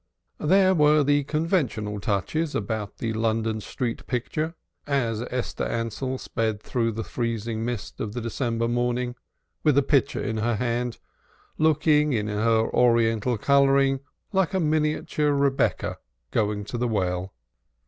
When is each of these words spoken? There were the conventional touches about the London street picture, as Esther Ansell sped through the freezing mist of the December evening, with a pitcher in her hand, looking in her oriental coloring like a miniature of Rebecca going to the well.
There 0.39 0.73
were 0.73 1.03
the 1.03 1.23
conventional 1.25 1.99
touches 1.99 2.55
about 2.55 2.97
the 2.97 3.13
London 3.13 3.61
street 3.61 4.07
picture, 4.07 4.55
as 4.87 5.21
Esther 5.29 5.65
Ansell 5.65 6.17
sped 6.17 6.59
through 6.59 6.93
the 6.93 7.03
freezing 7.03 7.63
mist 7.63 7.99
of 7.99 8.13
the 8.13 8.19
December 8.21 8.65
evening, 8.65 9.13
with 9.63 9.77
a 9.77 9.83
pitcher 9.83 10.19
in 10.19 10.37
her 10.37 10.55
hand, 10.55 10.97
looking 11.59 12.13
in 12.13 12.29
her 12.29 12.63
oriental 12.73 13.37
coloring 13.37 13.99
like 14.33 14.55
a 14.55 14.59
miniature 14.59 15.35
of 15.35 15.39
Rebecca 15.39 15.99
going 16.31 16.63
to 16.65 16.79
the 16.79 16.87
well. 16.87 17.35